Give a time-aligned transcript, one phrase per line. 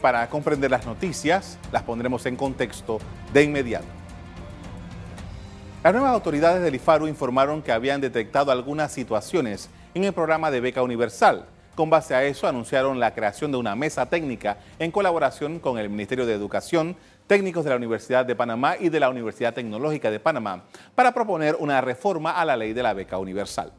[0.00, 2.98] Para comprender las noticias, las pondremos en contexto
[3.34, 3.86] de inmediato.
[5.84, 10.60] Las nuevas autoridades del IFARU informaron que habían detectado algunas situaciones en el programa de
[10.60, 11.46] beca universal.
[11.74, 15.90] Con base a eso, anunciaron la creación de una mesa técnica en colaboración con el
[15.90, 16.96] Ministerio de Educación,
[17.26, 20.64] técnicos de la Universidad de Panamá y de la Universidad Tecnológica de Panamá
[20.94, 23.72] para proponer una reforma a la ley de la beca universal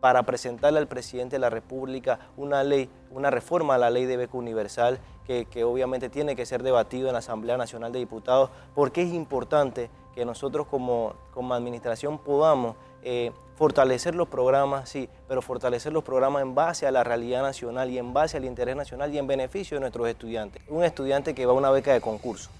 [0.00, 4.16] para presentarle al presidente de la República una ley, una reforma a la ley de
[4.16, 9.02] beca universal que, obviamente tiene que ser debatido en la Asamblea Nacional de Diputados porque
[9.02, 11.14] es importante que nosotros como,
[11.52, 17.04] administración podamos eh, fortalecer los programas, sí, pero fortalecer los programas en base a la
[17.04, 20.62] realidad nacional y en base al interés nacional y en beneficio de nuestros estudiantes.
[20.68, 22.50] Un estudiante que va a una beca de concurso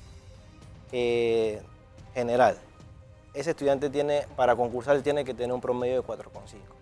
[0.92, 1.62] eh,
[2.14, 2.58] general,
[3.32, 6.77] ese estudiante tiene, para concursar tiene que tener un promedio de 4,5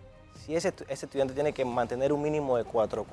[0.47, 3.05] si ese, estudiante tiene que mantener un mínimo de 4,2.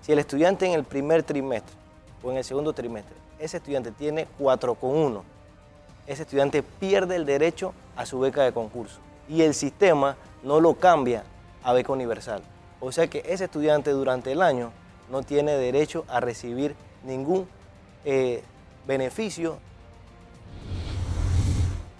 [0.00, 1.74] Si el estudiante en el primer trimestre
[2.22, 5.22] o en el segundo trimestre, ese estudiante tiene 4,1,
[6.06, 10.74] ese estudiante pierde el derecho a su beca de concurso y el sistema no lo
[10.74, 11.24] cambia
[11.64, 12.42] a beca universal.
[12.78, 14.70] O sea que ese estudiante durante el año
[15.10, 17.48] no tiene derecho a recibir ningún
[18.04, 18.44] eh,
[18.86, 19.58] beneficio.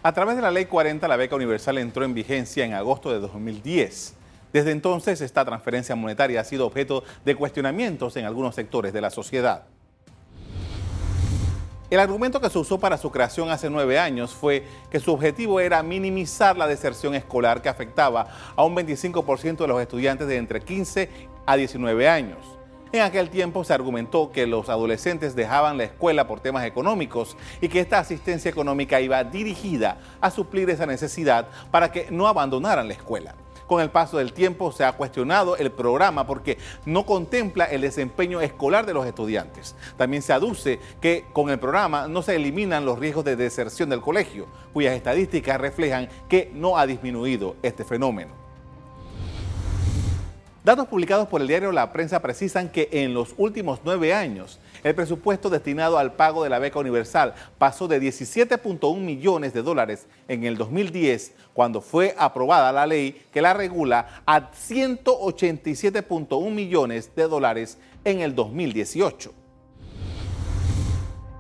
[0.05, 3.19] A través de la Ley 40, la beca universal entró en vigencia en agosto de
[3.19, 4.16] 2010.
[4.57, 9.11] Desde entonces, esta transferencia monetaria ha sido objeto de cuestionamientos en algunos sectores de la
[9.11, 9.65] sociedad.
[11.91, 15.61] El argumento que se usó para su creación hace nueve años fue que su objetivo
[15.61, 20.62] era minimizar la deserción escolar que afectaba a un 25% de los estudiantes de entre
[20.62, 21.11] 15
[21.45, 22.39] a 19 años.
[22.93, 27.69] En aquel tiempo se argumentó que los adolescentes dejaban la escuela por temas económicos y
[27.69, 32.95] que esta asistencia económica iba dirigida a suplir esa necesidad para que no abandonaran la
[32.95, 33.34] escuela.
[33.67, 38.41] Con el paso del tiempo se ha cuestionado el programa porque no contempla el desempeño
[38.41, 39.75] escolar de los estudiantes.
[39.97, 44.00] También se aduce que con el programa no se eliminan los riesgos de deserción del
[44.00, 48.47] colegio, cuyas estadísticas reflejan que no ha disminuido este fenómeno.
[50.66, 54.95] Datos publicados por el diario La Prensa precisan que en los últimos nueve años el
[54.95, 60.45] presupuesto destinado al pago de la beca universal pasó de 17.1 millones de dólares en
[60.45, 67.79] el 2010, cuando fue aprobada la ley que la regula, a 187.1 millones de dólares
[68.05, 69.35] en el 2018.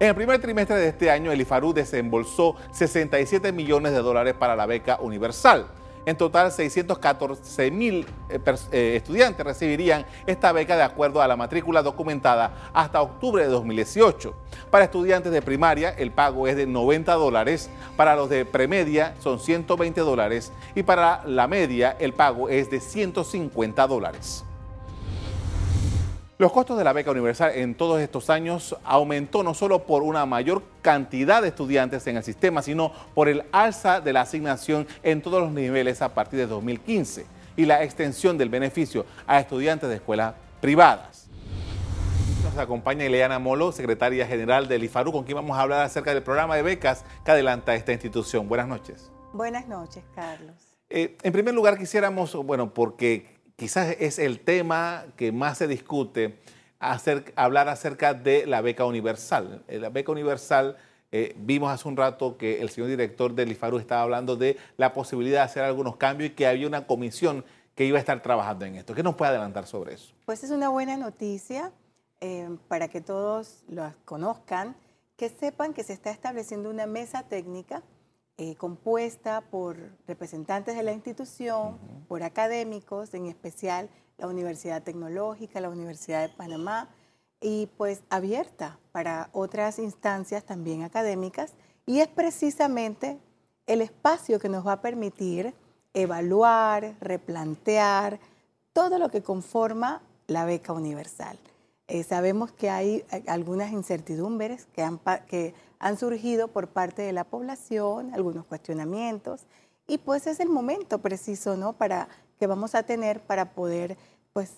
[0.00, 4.56] En el primer trimestre de este año, el IFARU desembolsó 67 millones de dólares para
[4.56, 5.68] la beca universal.
[6.06, 8.38] En total, 614 mil eh,
[8.70, 14.32] eh, estudiantes recibirían esta beca de acuerdo a la matrícula documentada hasta octubre de 2018.
[14.70, 19.40] Para estudiantes de primaria, el pago es de 90 dólares, para los de premedia son
[19.40, 24.44] 120 dólares y para la media el pago es de 150 dólares.
[26.38, 30.26] Los costos de la beca universal en todos estos años aumentó no solo por una
[30.26, 35.22] mayor cantidad de estudiantes en el sistema, sino por el alza de la asignación en
[35.22, 37.24] todos los niveles a partir de 2015
[37.56, 41.26] y la extensión del beneficio a estudiantes de escuelas privadas.
[42.44, 46.22] Nos acompaña Ileana Molo, secretaria general del IFARU, con quien vamos a hablar acerca del
[46.22, 48.46] programa de becas que adelanta esta institución.
[48.46, 49.10] Buenas noches.
[49.32, 50.54] Buenas noches, Carlos.
[50.90, 56.38] Eh, en primer lugar, quisiéramos, bueno, porque quizás es el tema que más se discute,
[57.34, 59.64] hablar acerca de la beca universal.
[59.66, 60.76] Eh, la beca universal,
[61.10, 64.92] eh, vimos hace un rato que el señor director del IFARU estaba hablando de la
[64.92, 68.64] posibilidad de hacer algunos cambios y que había una comisión que iba a estar trabajando
[68.66, 68.94] en esto.
[68.94, 70.14] ¿Qué nos puede adelantar sobre eso?
[70.26, 71.72] Pues es una buena noticia
[72.20, 74.76] eh, para que todos lo conozcan,
[75.16, 77.82] que sepan que se está estableciendo una mesa técnica
[78.38, 79.76] eh, compuesta por
[80.06, 83.88] representantes de la institución, por académicos, en especial
[84.18, 86.90] la Universidad Tecnológica, la Universidad de Panamá,
[87.40, 91.54] y pues abierta para otras instancias también académicas,
[91.86, 93.18] y es precisamente
[93.66, 95.54] el espacio que nos va a permitir
[95.94, 98.20] evaluar, replantear
[98.72, 101.38] todo lo que conforma la beca universal.
[101.88, 107.12] Eh, sabemos que hay eh, algunas incertidumbres que han, que han surgido por parte de
[107.12, 109.46] la población, algunos cuestionamientos,
[109.86, 111.74] y pues es el momento preciso, ¿no?
[111.74, 112.08] Para
[112.38, 113.96] que vamos a tener para poder,
[114.32, 114.52] pues,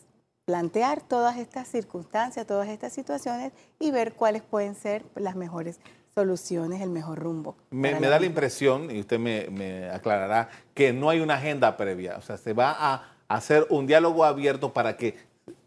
[0.44, 5.79] plantear todas estas circunstancias, todas estas situaciones y ver cuáles pueden ser las mejores
[6.15, 7.56] soluciones, el mejor rumbo.
[7.70, 12.17] Me, da la impresión, y usted me, me, aclarará, que no hay una agenda previa,
[12.17, 15.17] o sea, se va a hacer un diálogo abierto para que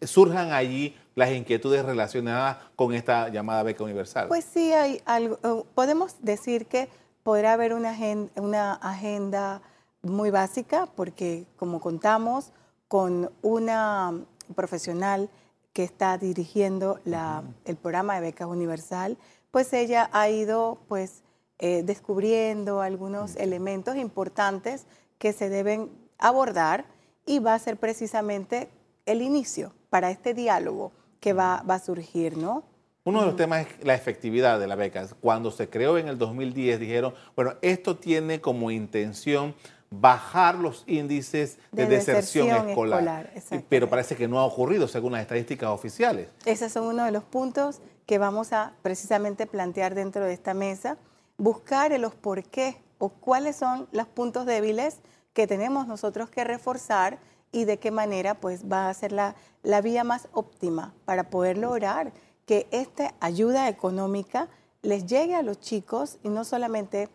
[0.02, 4.28] surjan allí las inquietudes relacionadas con esta llamada beca universal?
[4.28, 6.90] Pues sí, hay algo, eh, podemos decir que
[7.24, 9.62] podrá haber una agenda, una agenda
[10.02, 12.52] muy básica porque como contamos
[12.88, 14.14] con una
[14.56, 15.30] profesional
[15.74, 19.18] que está dirigiendo la, el programa de becas universal,
[19.52, 21.24] pues ella ha ido pues
[21.60, 24.86] eh, descubriendo algunos elementos importantes
[25.18, 26.86] que se deben abordar
[27.26, 28.70] y va a ser precisamente
[29.06, 30.92] el inicio para este diálogo
[31.22, 32.66] que va, va a surgir, ¿no?
[33.04, 35.08] Uno de los temas es la efectividad de la beca.
[35.22, 39.56] Cuando se creó en el 2010 dijeron, bueno, esto tiene como intención
[39.90, 43.34] bajar los índices de, deserción, escolar.
[43.68, 46.30] pero parece que no ha ocurrido según las estadísticas oficiales.
[46.46, 50.98] Esos son uno de los puntos que vamos a precisamente plantear dentro de esta mesa,
[51.38, 55.00] buscar los por qué o cuáles son los puntos débiles
[55.34, 57.20] que tenemos nosotros que reforzar
[57.52, 61.58] y de qué manera pues va a ser la, la vía más óptima para poder
[61.58, 62.14] lograr
[62.46, 64.50] que esta ayuda económica
[64.82, 67.10] les llegue a los chicos y no solamente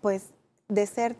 [0.00, 0.30] pues
[0.68, 1.16] de ser,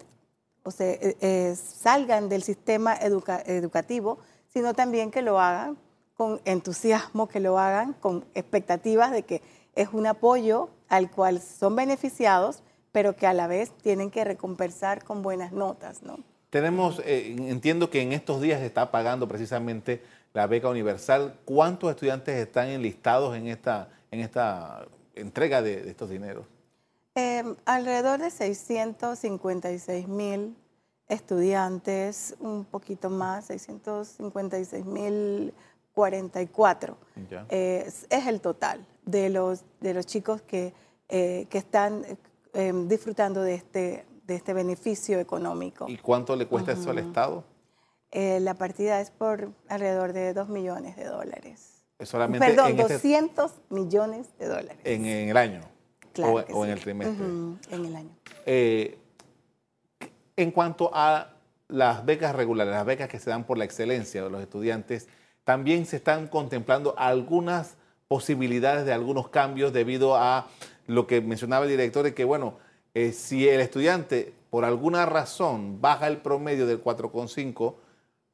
[0.65, 4.19] o sea, eh, eh, salgan del sistema educativo,
[4.49, 5.79] sino también que lo hagan
[6.17, 9.43] con entusiasmo, que lo hagan con expectativas de que
[9.75, 12.63] es un apoyo al cual son beneficiados,
[12.93, 16.19] pero que a la vez tienen que recompensar con buenas notas, ¿no?
[16.55, 20.01] Tenemos, eh, entiendo que en estos días se está pagando precisamente
[20.33, 21.35] la beca universal.
[21.45, 24.87] ¿Cuántos estudiantes están enlistados en esta, en esta
[25.17, 26.47] entrega de, estos dineros?
[27.17, 30.55] Em, alrededor de 656 mil
[31.09, 35.53] estudiantes, un poquito más, 656 mil
[35.93, 36.97] 44.
[37.51, 40.73] es el total de los, de los chicos que,
[41.09, 42.05] eh, que están
[42.53, 45.87] em, disfrutando de este, de este beneficio económico.
[45.89, 47.45] ¿Y cuánto le cuesta eso al Estado?
[48.11, 51.85] Eh, la partida es por alrededor de 2 millones de dólares.
[52.01, 54.79] Solamente Perdón, 200 este millones de dólares.
[54.85, 55.61] En, el año.
[56.13, 57.25] Claro o, en el trimestre.
[57.25, 58.11] en el año.
[58.47, 58.99] Eh,
[60.37, 61.35] en cuanto a
[61.69, 65.09] las becas regulares, las becas que se dan por la excelencia de los estudiantes,
[65.45, 67.77] también se están contemplando algunas
[68.09, 70.49] posibilidades de algunos cambios debido a
[70.87, 72.59] lo que mencionaba el director, de que, bueno,
[72.95, 77.75] eh, si el estudiante por alguna razón baja el promedio del 4,5,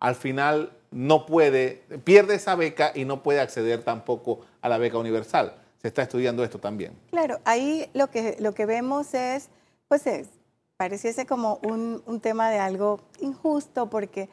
[0.00, 4.98] al final no puede, pierde esa beca y no puede acceder tampoco a la beca
[4.98, 5.54] universal.
[5.80, 6.92] Se está estudiando esto también.
[7.10, 9.48] Claro, ahí lo que, lo que vemos es,
[9.88, 10.28] pues es,
[10.76, 14.28] pareciese como un, un tema de algo injusto porque,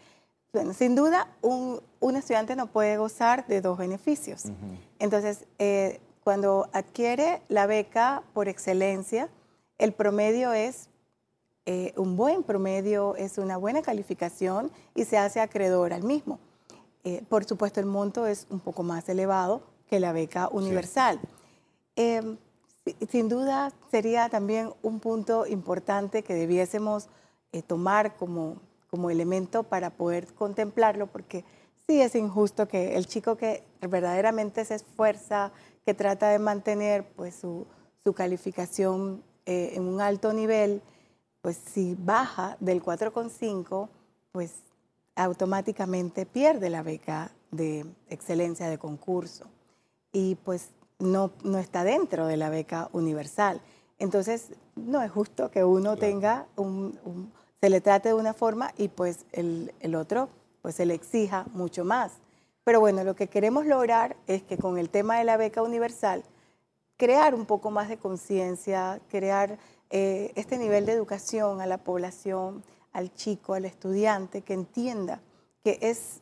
[0.51, 4.43] bueno, sin duda un, un, estudiante no puede gozar de dos beneficios.
[4.99, 9.29] Entonces, eh, cuando adquiere la beca por excelencia,
[9.77, 10.89] el promedio es
[11.65, 16.39] eh, un buen promedio, es una buena calificación y se hace acreedor al mismo.
[17.03, 21.19] Eh, por supuesto, el monto es un poco más elevado que la beca universal.
[21.95, 22.37] Em,
[23.09, 27.09] sin duda, sería también un punto importante que debiésemos
[27.51, 31.43] eh, tomar como, como elemento para poder contemplarlo, porque
[31.85, 35.51] sí es injusto que el chico que verdaderamente se esfuerza,
[35.85, 37.67] que trata de mantener pues, su,
[38.03, 40.81] su calificación en un alto nivel,
[41.41, 43.87] pues si baja del 4,5,
[44.31, 44.51] pues
[45.15, 49.45] automáticamente pierde la beca de excelencia de concurso
[50.11, 53.61] y pues no, no está dentro de la beca universal.
[53.99, 58.89] Entonces, no es justo que uno tenga un, se le trate de una forma y
[58.89, 60.29] pues el, el otro
[60.61, 62.13] pues se le exija mucho más.
[62.63, 66.23] Pero bueno, lo que queremos lograr es que con el tema de la beca universal,
[66.97, 69.57] crear un poco más de conciencia, crear
[69.89, 75.21] eh, este nivel de educación a la población, al chico, al estudiante, que entienda
[75.63, 76.21] que es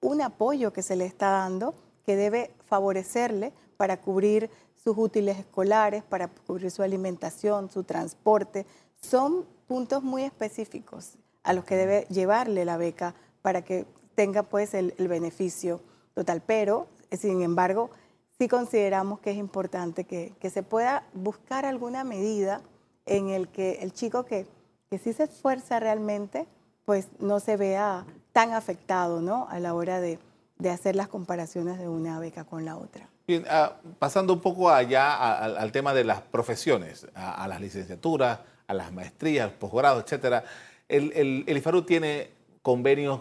[0.00, 4.50] un apoyo que se le está dando, que debe favorecerle para cubrir
[4.82, 8.66] sus útiles escolares, para cubrir su alimentación, su transporte.
[9.00, 14.74] Son puntos muy específicos a los que debe llevarle la beca para que tenga pues
[14.74, 15.80] el, beneficio
[16.14, 16.42] total.
[16.46, 17.90] Pero, sin embargo,
[18.38, 22.60] sí consideramos que es importante que, que se pueda buscar alguna medida
[23.06, 24.46] en el que el chico que,
[24.90, 26.46] que sí se esfuerza realmente,
[26.84, 29.46] pues no se vea tan afectado ¿no?
[29.50, 30.18] a la hora de,
[30.58, 33.08] de hacer las comparaciones de una beca con la otra.
[33.26, 35.14] Bien, ah, pasando un poco allá
[35.44, 40.44] al, tema de las profesiones, a, las licenciaturas, a las maestrías, posgrados, etcétera.
[40.88, 43.20] El, el, el, IFARU tiene convenios,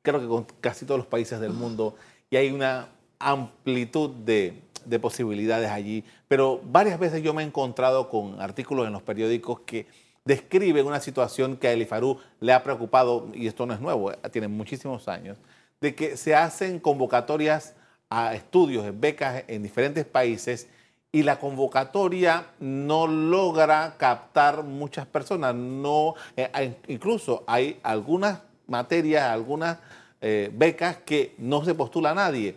[0.00, 1.96] creo que con casi todos los países del mundo,
[2.30, 8.08] y hay una amplitud de, de posibilidades allí, pero varias veces yo me he encontrado
[8.08, 9.86] con artículos en los periódicos que
[10.24, 14.16] describen una situación que a Elifarú le ha preocupado, y esto no es nuevo, eh,
[14.30, 15.38] tiene muchísimos años,
[15.80, 17.74] de que se hacen convocatorias
[18.10, 20.68] a estudios, becas en diferentes países
[21.12, 25.54] y la convocatoria no logra captar muchas personas.
[25.54, 29.78] No, eh, incluso hay algunas materias, algunas
[30.20, 32.56] eh, becas que no se postula a nadie.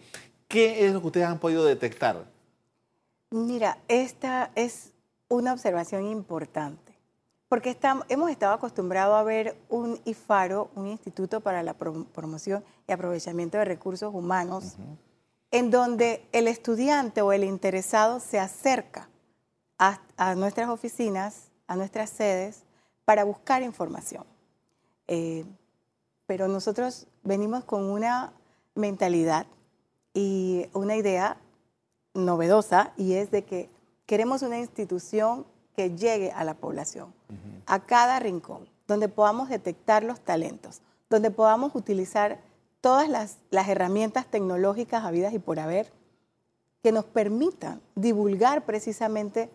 [0.49, 2.25] ¿Qué es lo que ustedes han podido detectar?
[3.29, 4.93] Mira, esta es
[5.27, 6.97] una observación importante,
[7.47, 7.77] porque
[8.09, 13.65] hemos estado acostumbrados a ver un IFARO, un Instituto para la Promoción y Aprovechamiento de
[13.65, 14.77] Recursos Humanos,
[15.51, 19.07] en donde el estudiante o el interesado se acerca
[19.77, 22.63] a, nuestras oficinas, a nuestras sedes,
[23.05, 24.23] para buscar información.
[25.07, 25.45] Eh,
[26.25, 28.33] pero nosotros venimos con una
[28.73, 29.45] mentalidad
[30.19, 31.37] y una idea
[32.13, 33.69] novedosa y es de que
[34.05, 35.45] queremos una institución
[35.75, 37.13] que llegue a la población,
[37.65, 42.39] a cada rincón, donde podamos detectar los talentos, donde podamos utilizar
[42.81, 45.89] todas las, herramientas tecnológicas habidas y por haber
[46.83, 49.49] que nos permitan divulgar precisamente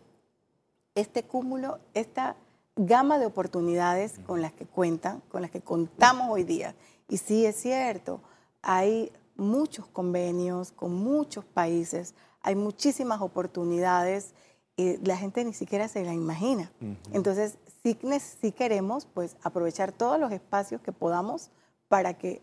[0.95, 2.37] este cúmulo, esta
[2.77, 6.75] gama de oportunidades con las que cuentan, con las que contamos hoy día.
[7.09, 8.21] Y sí es cierto,
[8.63, 14.35] hay muchos convenios con muchos países, hay muchísimas oportunidades
[14.77, 16.71] y la gente ni siquiera se la imagina.
[17.13, 21.51] Entonces, sí, queremos pues aprovechar todos los espacios que podamos
[21.89, 22.43] para que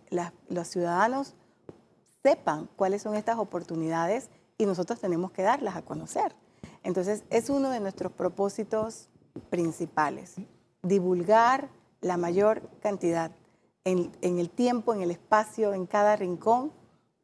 [0.49, 1.35] los ciudadanos
[2.23, 6.35] sepan cuáles son estas oportunidades y nosotros tenemos que darlas a conocer.
[6.83, 9.09] Entonces, es uno de nuestros propósitos
[9.49, 10.35] principales,
[10.83, 11.69] divulgar
[12.01, 13.31] la mayor cantidad
[13.83, 16.71] en, en el tiempo, en el espacio, en cada rincón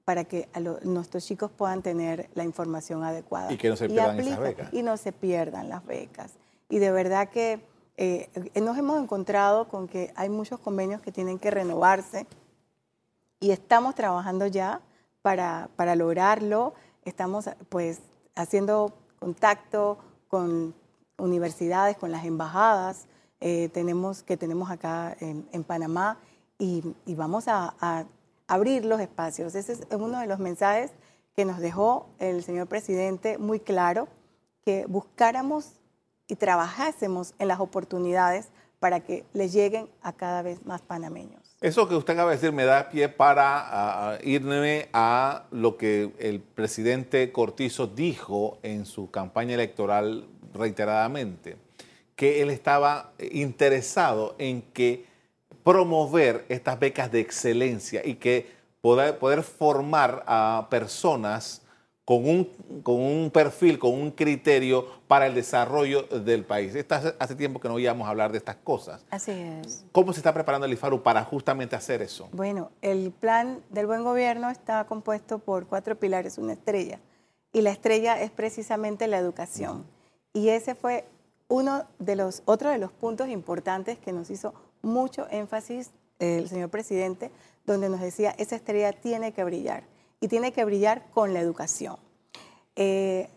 [0.08, 0.48] para que
[0.84, 3.52] nuestros chicos puedan tener la información adecuada.
[3.52, 4.74] Y que no se pierdan esas becas.
[4.74, 6.32] Y no se pierdan las becas.
[6.70, 7.60] Y de verdad que
[7.98, 12.26] eh, nos hemos encontrado con que hay muchos convenios que tienen que renovarse
[13.42, 14.80] y estamos trabajando ya
[15.22, 16.74] para, para lograrlo.
[17.04, 18.00] Estamos pues
[18.34, 19.98] haciendo contacto
[20.30, 20.74] con
[21.18, 23.08] universidades, con las embajadas
[23.42, 26.18] eh, tenemos, que tenemos acá en, Panamá
[26.58, 28.08] y, vamos a
[28.48, 29.56] abrir los espacios.
[29.56, 30.92] Ese es uno de los mensajes
[31.36, 34.08] que nos dejó el señor presidente muy claro,
[34.64, 35.74] que buscáramos
[36.28, 38.50] y trabajásemos en las oportunidades
[38.80, 41.58] para que le lleguen a cada vez más panameños.
[41.62, 46.40] Eso que usted acaba de decir me da pie para irme a lo que el
[46.40, 51.58] presidente Cortizo dijo en su campaña electoral reiteradamente,
[52.16, 55.06] que él estaba interesado en que
[55.68, 61.62] promover estas becas de excelencia y que poder, poder formar a personas
[62.06, 62.46] con un,
[62.84, 66.74] con un perfil, con un criterio para el desarrollo del país.
[67.20, 69.04] hace tiempo que no íbamos a hablar de estas cosas.
[69.10, 69.84] Así es.
[69.92, 72.30] ¿Cómo se está preparando el IFARU para justamente hacer eso?
[72.32, 77.02] Bueno, el plan del buen gobierno está compuesto por cuatro pilares, una estrella.
[77.52, 79.86] Y la estrella es precisamente la educación.
[80.32, 81.04] Y ese fue
[81.50, 84.54] uno de los, otro de los puntos importantes que nos hizo
[84.88, 87.32] mucho énfasis el señor presidente,
[87.66, 89.84] donde nos decía, esa estrella tiene que brillar
[90.20, 91.98] y tiene que brillar con la educación.
[92.76, 93.30] Eh,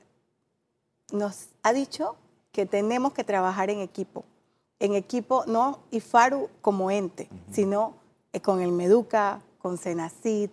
[1.12, 2.16] nos ha dicho
[2.52, 4.24] que tenemos que trabajar en equipo,
[4.78, 7.94] en equipo no IFARU como ente, sino
[8.32, 10.50] eh, con el Meduca, con Senacid,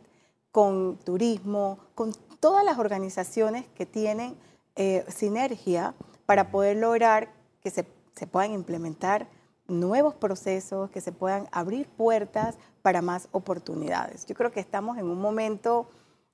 [0.52, 4.36] con Turismo, con todas las organizaciones que tienen
[4.76, 5.94] eh, sinergia
[6.26, 7.30] para poder lograr
[7.62, 7.86] que se,
[8.16, 9.28] se puedan implementar
[9.68, 14.26] nuevos procesos, que se puedan abrir puertas para más oportunidades.
[14.26, 15.90] Yo creo que estamos en un momento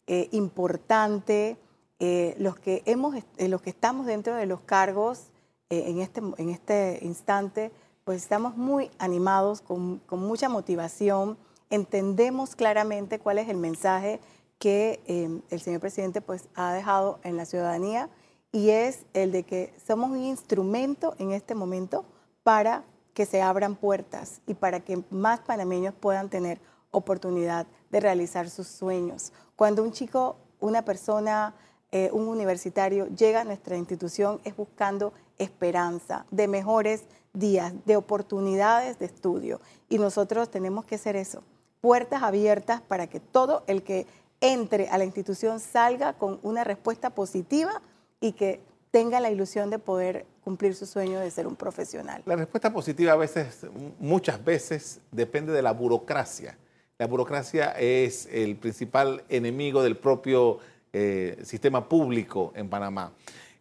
[0.07, 1.57] eh, importante.
[1.99, 5.29] Eh, los, que hemos, eh, los que estamos dentro de los cargos
[5.69, 7.71] en, este, en este instante,
[8.03, 11.37] pues estamos muy animados, con, con, mucha motivación,
[11.71, 14.19] entendemos claramente cuál es el mensaje
[14.59, 18.09] que el señor presidente pues, ha dejado en la ciudadanía
[18.51, 22.05] y es el de que somos un instrumento en este momento
[22.43, 26.59] para que se abran puertas y para que más panameños puedan tener
[26.91, 29.33] oportunidad de realizar sus sueños.
[29.55, 31.55] Cuando un chico, una persona,
[31.91, 37.03] eh, un universitario llega a nuestra institución es buscando esperanza, de mejores
[37.33, 39.59] días, de oportunidades de estudio.
[39.89, 41.43] Y nosotros tenemos que hacer eso,
[41.81, 44.07] puertas abiertas para que todo el que
[44.41, 47.81] entre a la institución salga con una respuesta positiva
[48.19, 52.21] y que tenga la ilusión de poder cumplir su sueño de ser un profesional?
[52.25, 53.65] La respuesta positiva a veces,
[53.99, 56.57] muchas veces, depende de la burocracia.
[56.97, 60.59] La burocracia es el principal enemigo del propio
[60.91, 63.13] eh, sistema público en Panamá.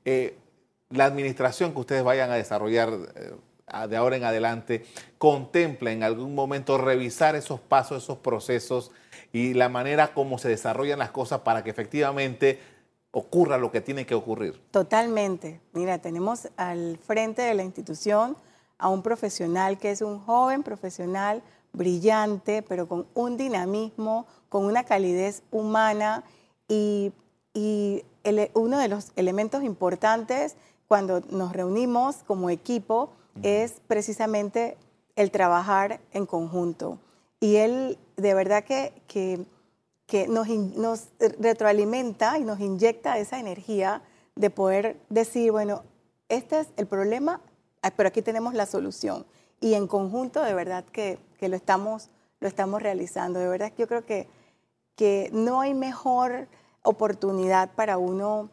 [0.04, 0.36] Eh,
[0.90, 3.32] la administración que ustedes vayan a desarrollar eh,
[3.88, 4.84] de ahora en adelante
[5.16, 8.90] contempla en algún momento revisar esos pasos, esos procesos
[9.32, 12.60] y la manera como se desarrollan las cosas para que efectivamente
[13.12, 14.60] ocurra lo que tiene que ocurrir.
[14.70, 15.60] Totalmente.
[15.72, 18.36] Mira, tenemos al frente de la institución
[18.78, 21.42] a un profesional que es un joven profesional
[21.72, 26.24] brillante, pero con un dinamismo, con una calidez humana
[26.68, 27.12] y
[27.54, 28.04] y
[28.54, 30.56] uno de los elementos importantes
[30.88, 33.10] cuando nos reunimos como equipo
[33.42, 34.76] es precisamente
[35.16, 36.98] el trabajar en conjunto.
[37.40, 39.44] Y él de verdad que, que,
[40.28, 44.02] nos, nos retroalimenta y nos inyecta esa energía
[44.34, 45.82] de poder decir, bueno,
[46.28, 47.40] este es el problema,
[47.82, 49.26] ah, pero aquí tenemos la solución.
[49.60, 53.38] Y en conjunto, de verdad que, que lo, estamos, lo estamos realizando.
[53.38, 54.28] De verdad que yo creo que,
[54.96, 56.48] que no hay mejor
[56.82, 58.50] oportunidad para uno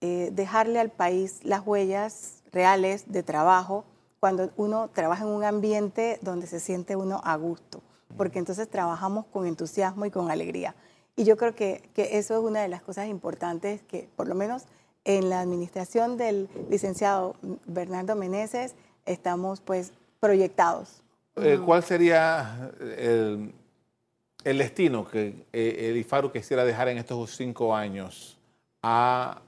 [0.00, 3.84] eh, dejarle al país las huellas reales de trabajo
[4.20, 7.82] cuando uno trabaja en un ambiente donde se siente uno a gusto,
[8.16, 10.74] porque entonces trabajamos con entusiasmo y con alegría.
[11.18, 14.36] Y yo creo que, que eso es una de las cosas importantes que, por lo
[14.36, 14.66] menos
[15.04, 17.34] en la administración del licenciado
[17.66, 21.02] Bernardo Meneses, estamos pues proyectados.
[21.34, 23.52] Eh, ¿Cuál sería el,
[24.44, 28.38] el destino que eh, el IFARU quisiera dejar en estos cinco años
[28.80, 29.42] a,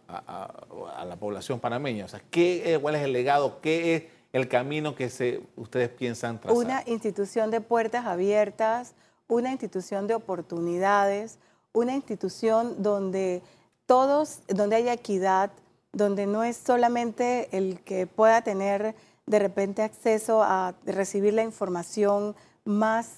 [1.06, 2.04] la población panameña?
[2.04, 3.60] O sea, ¿qué, ¿cuál es el legado?
[3.60, 6.58] ¿Qué es el camino que se, ustedes piensan trazar?
[6.58, 8.94] Una institución de puertas abiertas,
[9.28, 11.38] una institución de oportunidades,
[11.72, 13.42] una institución donde
[13.86, 15.50] todos, donde haya equidad,
[15.92, 18.94] donde no es solamente el que pueda tener
[19.26, 22.34] de repente acceso a recibir la información
[22.64, 23.10] más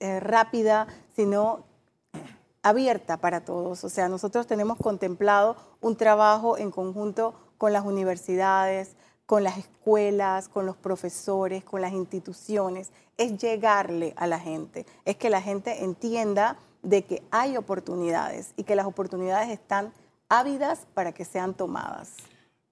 [0.00, 1.64] eh, rápida, sino
[2.62, 3.84] abierta para todos.
[3.84, 8.96] O sea, nosotros tenemos contemplado un trabajo en conjunto con las universidades,
[9.26, 12.90] con las escuelas, con los profesores, con las instituciones.
[13.16, 18.64] Es llegarle a la gente, es que la gente entienda de que hay oportunidades y
[18.64, 19.92] que las oportunidades están
[20.28, 22.14] ávidas para que sean tomadas.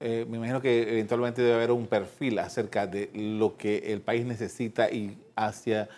[0.01, 4.27] Eh, me imagino que eventualmente debe haber un perfil acerca de lo que el país
[4.27, 5.89] necesita y hacia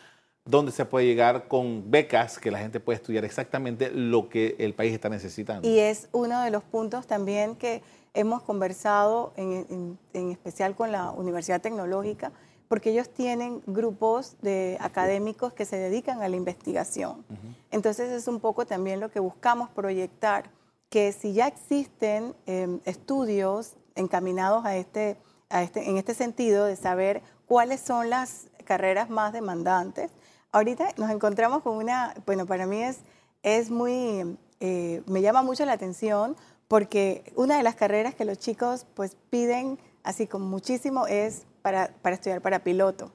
[0.44, 4.74] dónde se puede llegar con becas que la gente puede estudiar exactamente lo que el
[4.74, 5.66] país está necesitando.
[5.66, 11.60] Y es uno de los puntos también que hemos conversado en, especial con la Universidad
[11.60, 12.32] Tecnológica,
[12.74, 17.24] porque ellos tienen grupos de académicos que se dedican a la investigación.
[17.70, 20.50] Entonces es un poco también lo que buscamos proyectar,
[20.88, 25.16] que si ya existen em, estudios encaminados a este,
[25.50, 30.10] a este, en este sentido de saber cuáles son las carreras más demandantes,
[30.50, 33.02] ahorita nos encontramos con una, bueno, para mí es,
[33.44, 36.34] es muy, eh, me llama mucho la atención
[36.66, 41.88] porque una de las carreras que los chicos pues piden así como muchísimo es para,
[42.02, 43.10] para estudiar para piloto.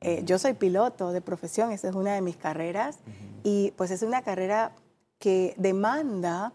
[0.00, 3.00] Eh, yo soy piloto de profesión, esa es una de mis carreras
[3.42, 4.70] y pues es una carrera
[5.18, 6.52] que demanda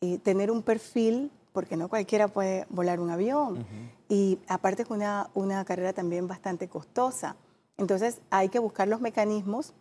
[0.00, 3.64] eh, tener un perfil porque no cualquiera puede volar un avión
[4.08, 7.36] y aparte es una, una carrera también bastante costosa.
[7.76, 9.74] Entonces hay que buscar los mecanismos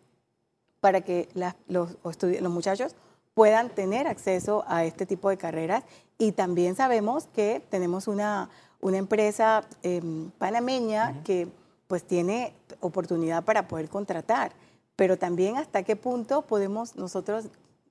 [0.82, 1.30] para que
[1.68, 2.96] los, los muchachos
[3.34, 5.84] puedan tener acceso a este tipo de carreras.
[6.20, 8.50] Y también sabemos que tenemos una,
[8.82, 11.48] una empresa em, panameña que
[11.88, 14.54] pues tiene oportunidad para poder contratar,
[14.96, 17.50] pero también hasta qué punto podemos nosotros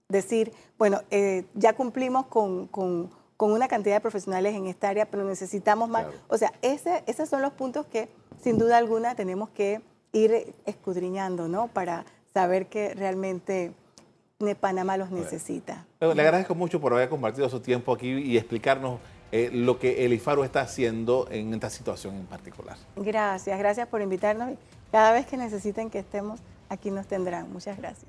[0.09, 5.07] decir, bueno, eh, ya cumplimos con, con, con, una cantidad de profesionales en esta área,
[5.07, 6.07] pero necesitamos más.
[6.29, 8.09] O sea, ese, esos son los puntos que
[8.43, 9.81] sin duda alguna tenemos que
[10.13, 11.69] ir escudriñando, ¿no?
[11.69, 13.73] Para saber que realmente
[14.59, 15.87] Panamá los necesita.
[16.01, 18.99] le agradezco mucho por haber compartido su tiempo aquí y explicarnos
[19.33, 22.77] eh, lo que el IFARO está haciendo en esta situación en particular.
[22.97, 24.51] Gracias, gracias por invitarnos.
[24.91, 27.53] Cada vez que necesiten que estemos, aquí nos tendrán.
[27.53, 28.07] Muchas gracias.